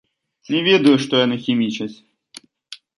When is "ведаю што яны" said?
0.69-1.37